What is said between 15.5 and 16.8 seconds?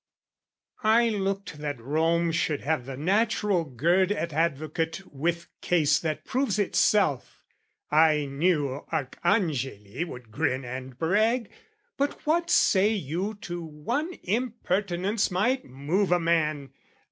move a man?